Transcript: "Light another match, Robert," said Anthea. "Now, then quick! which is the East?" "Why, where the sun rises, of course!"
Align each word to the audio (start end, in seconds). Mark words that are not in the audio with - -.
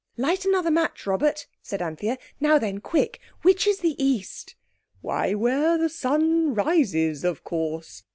"Light 0.17 0.45
another 0.45 0.71
match, 0.71 1.05
Robert," 1.05 1.45
said 1.61 1.79
Anthea. 1.79 2.17
"Now, 2.39 2.57
then 2.57 2.79
quick! 2.79 3.19
which 3.43 3.67
is 3.67 3.81
the 3.81 3.95
East?" 4.03 4.55
"Why, 5.01 5.35
where 5.35 5.77
the 5.77 5.89
sun 5.89 6.55
rises, 6.55 7.23
of 7.23 7.43
course!" 7.43 8.01